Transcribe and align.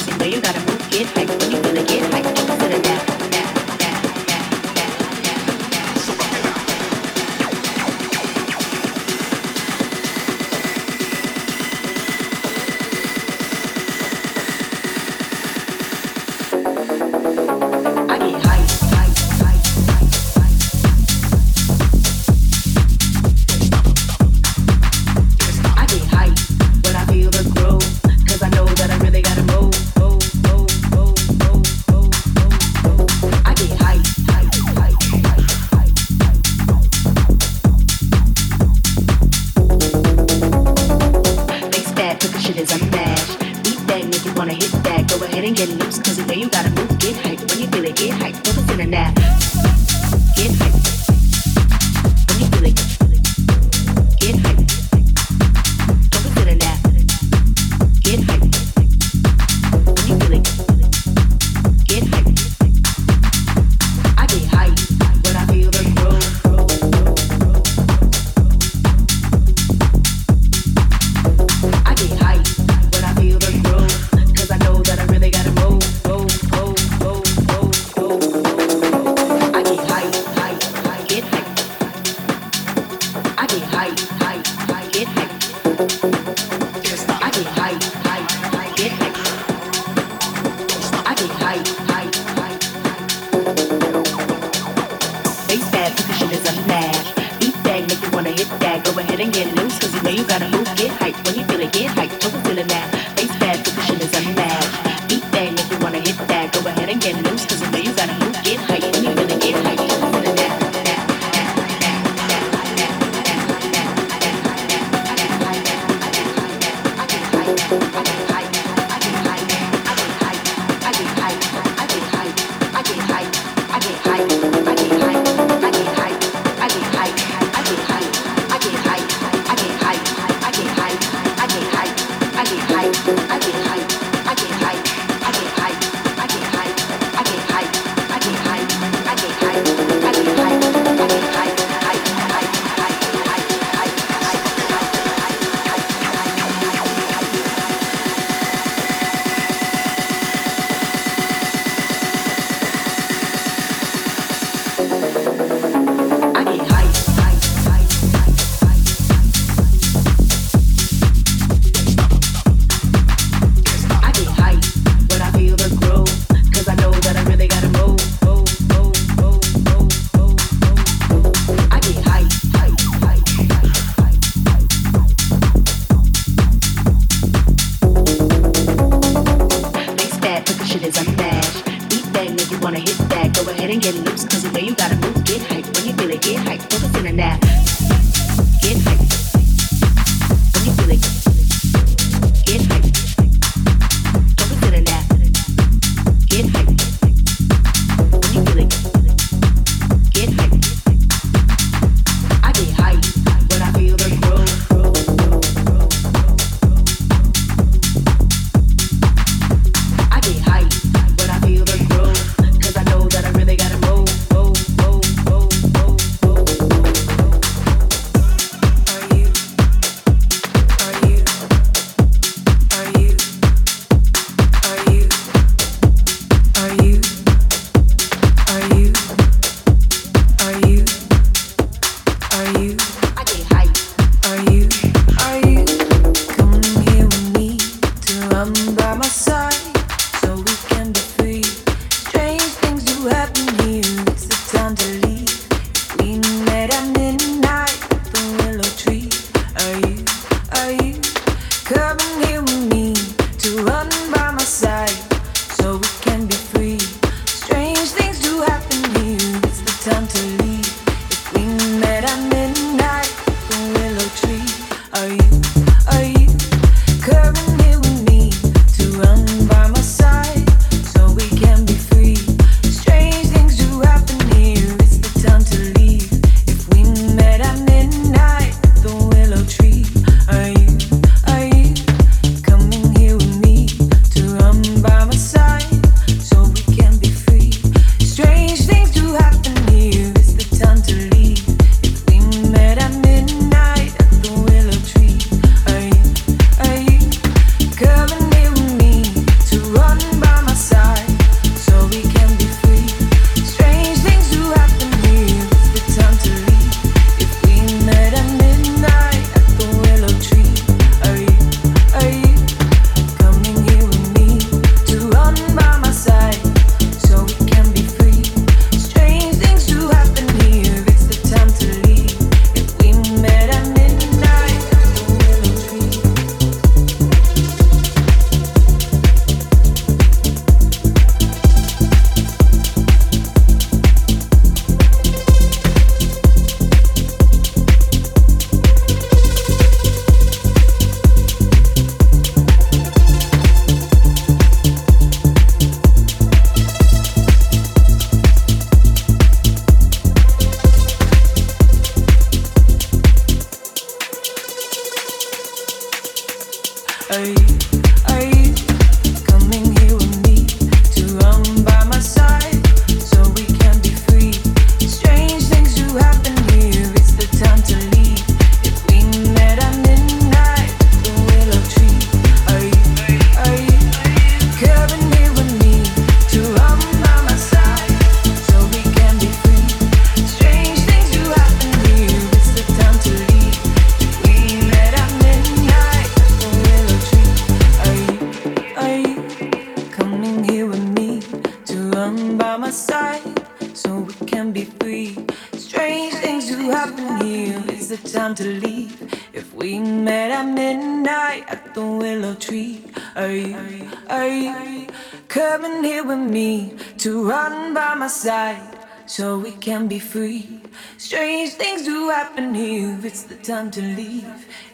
time 413.43 413.71
to 413.71 413.81
leave. 413.81 414.25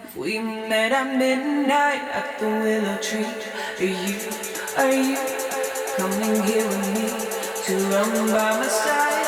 If 0.04 0.18
we 0.18 0.40
met 0.40 0.92
at 0.92 1.18
midnight 1.18 2.02
at 2.12 2.38
the 2.40 2.48
willow 2.48 2.98
tree, 2.98 3.26
are 3.80 3.86
you, 3.86 4.18
are 4.78 4.92
you 4.92 5.18
coming 5.96 6.44
here 6.44 6.68
with 6.68 6.88
me 6.94 7.08
to 7.66 7.74
run 7.88 8.28
by 8.28 8.60
my 8.60 8.68
side 8.68 9.26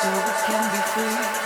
so 0.00 0.08
we 0.08 0.32
can 0.46 0.70
be 0.72 1.40
free? 1.40 1.45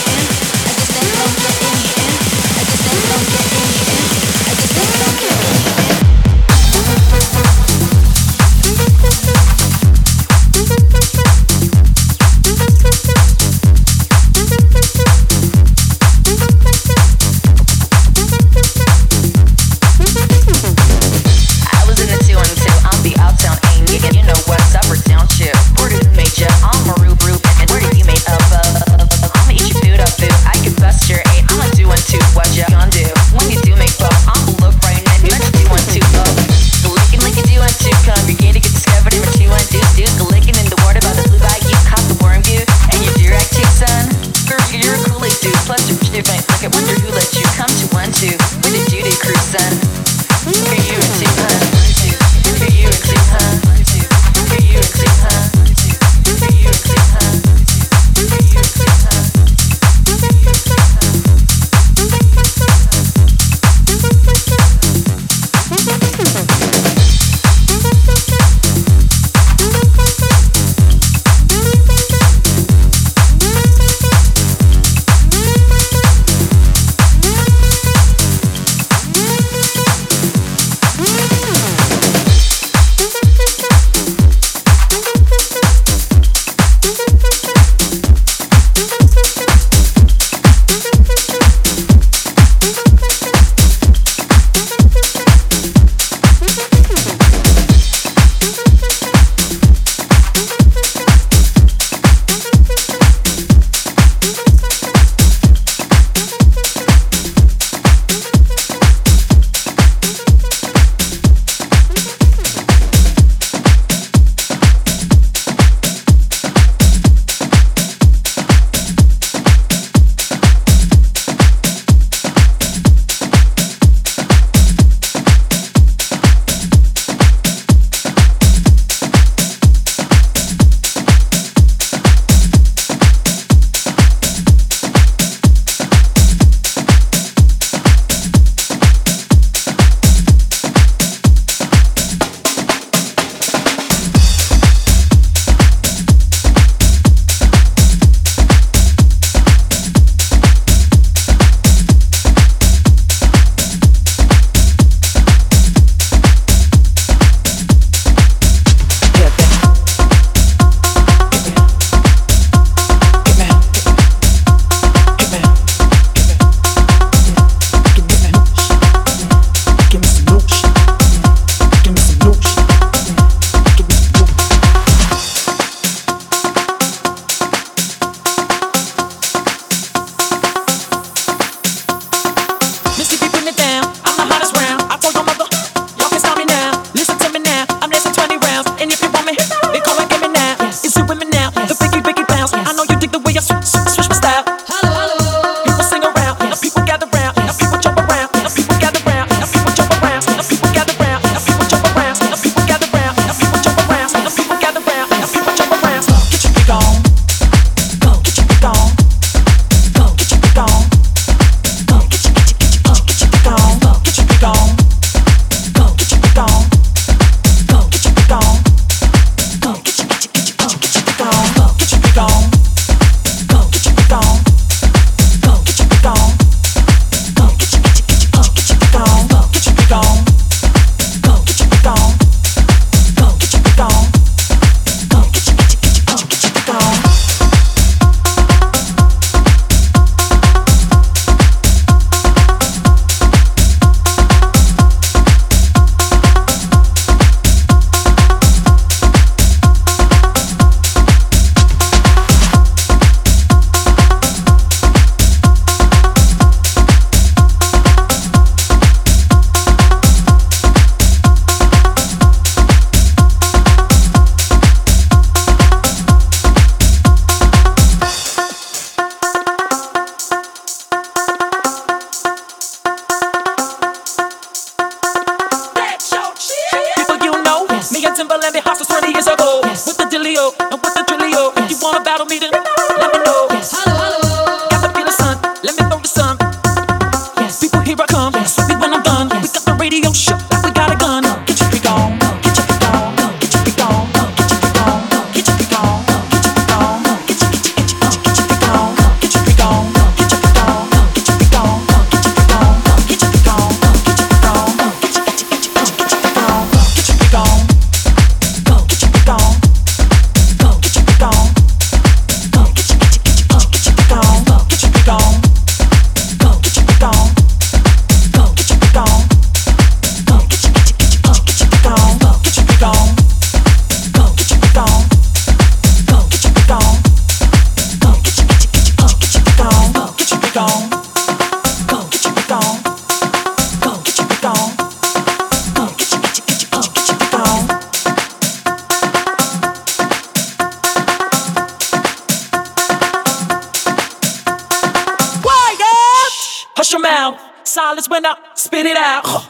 mouth. 347.01 347.39
Silence 347.63 348.09
when 348.09 348.25
I 348.25 348.35
spit 348.55 348.85
it 348.85 348.97
out. 348.97 349.47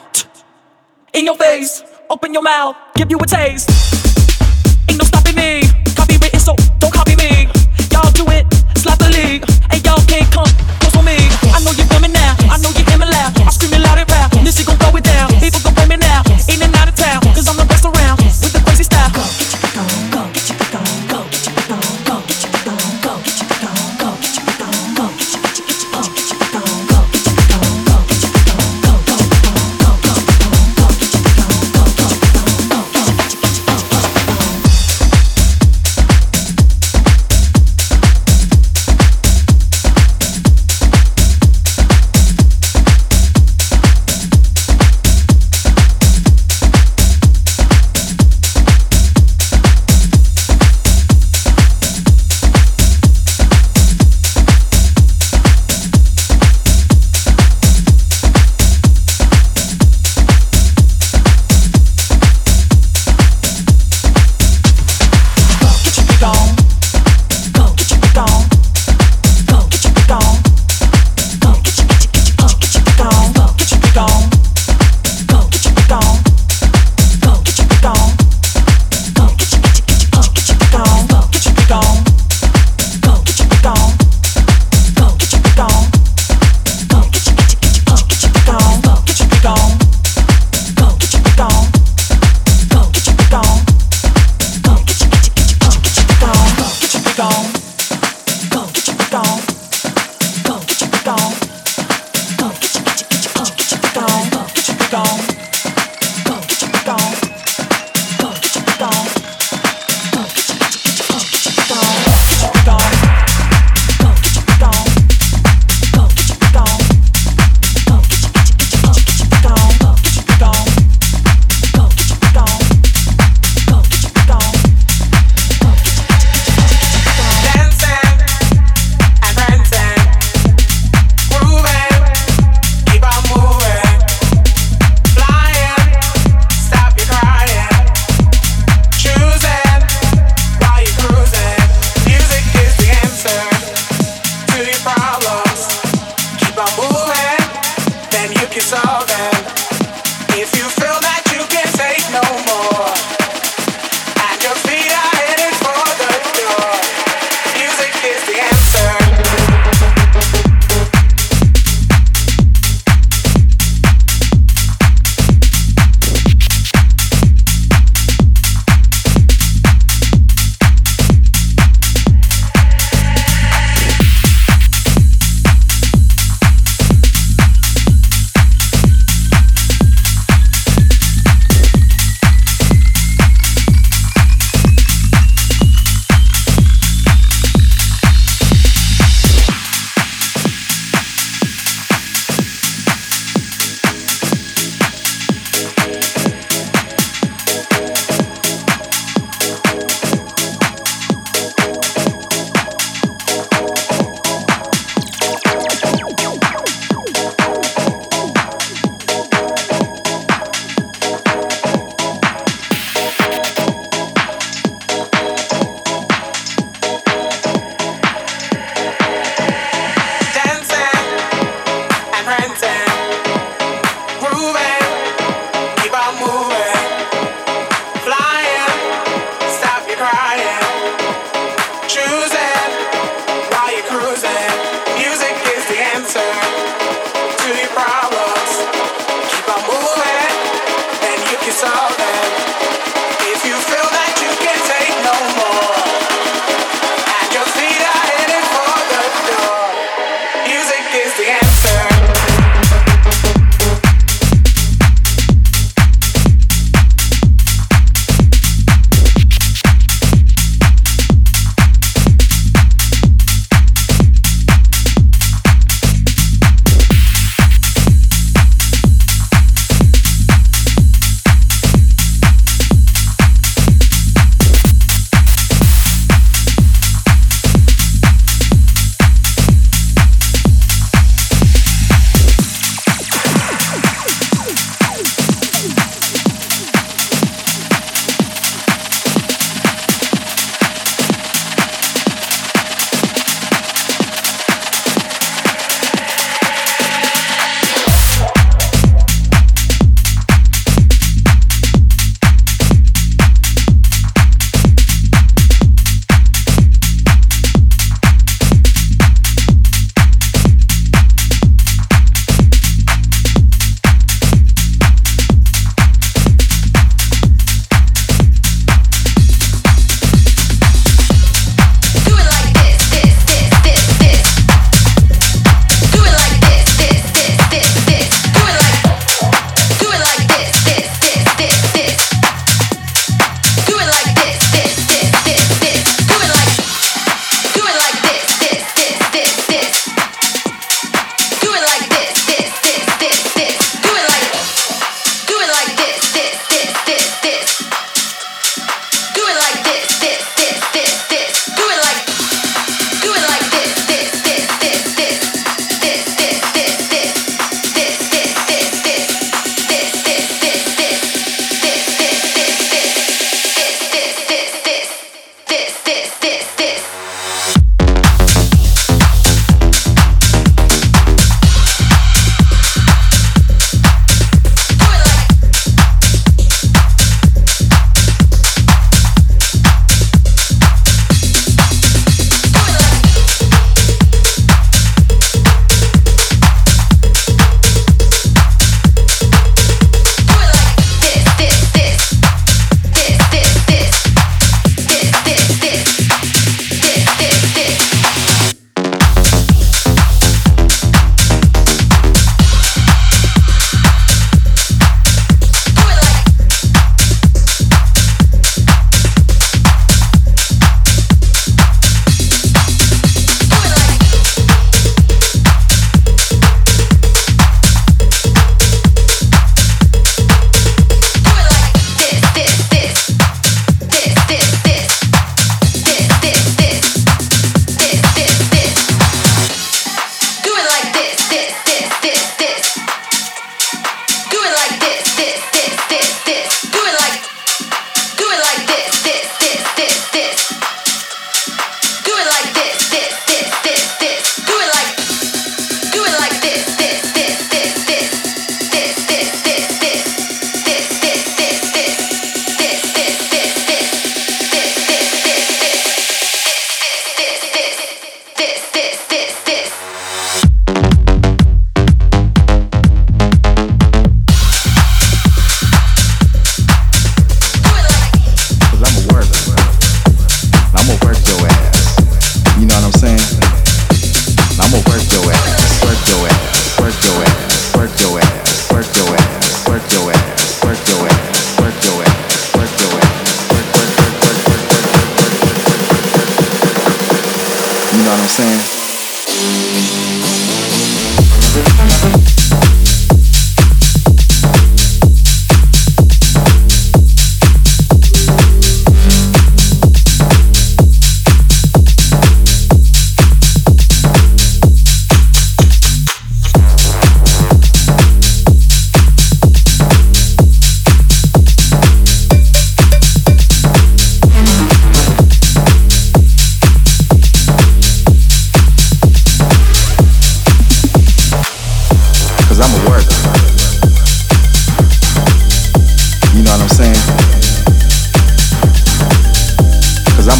In 1.14 1.26
your 1.26 1.36
face, 1.36 1.84
open 2.10 2.34
your 2.34 2.44
mouth, 2.44 2.76
give 2.96 3.12
you 3.12 3.18
a 3.18 3.26
taste. 3.26 4.01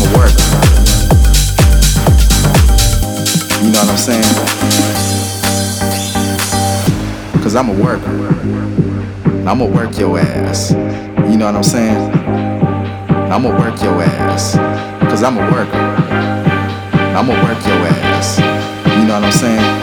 Cause 0.02 0.08
I'm 0.08 0.10
a 0.10 0.18
worker. 0.18 0.44
You 3.62 3.72
know 3.72 3.82
what 3.82 3.90
I'm 3.90 3.98
saying? 3.98 4.24
Cause 7.44 7.56
I'm 7.56 7.70
a 7.70 7.74
worker. 7.74 9.48
I'ma 9.48 9.66
work 9.66 9.98
your 9.98 10.18
ass. 10.20 10.72
You 10.72 11.38
know 11.38 11.46
what 11.46 11.56
I'm 11.56 11.64
saying? 11.64 12.12
I'ma 13.32 13.50
work 13.50 13.82
your 13.84 14.02
ass. 14.02 14.56
Cause 15.04 15.24
I'm 15.24 15.38
a 15.38 15.52
worker. 15.52 15.78
I'ma 17.16 17.34
work 17.44 17.66
your 17.66 17.88
ass. 17.88 18.40
You 18.40 19.06
know 19.06 19.16
what 19.16 19.26
I'm 19.26 19.32
saying? 19.32 19.82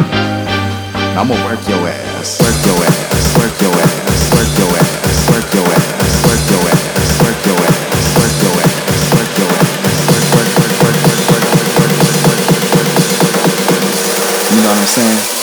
I'ma 1.17 1.35
work 1.47 1.61
your 1.69 1.89
ass, 1.89 2.41
work 2.41 2.67
your 2.67 2.77
ass, 2.85 3.39
work 3.39 3.61
your 3.61 3.75
ass, 3.75 4.35
work 4.35 4.59
your 4.59 4.79
ass, 4.79 5.31
work 5.31 5.55
your 5.55 5.67
ass, 5.67 5.91
work 5.93 5.98
know 14.69 14.75
what 14.75 14.81
I'm 14.81 14.87
saying? 14.87 15.38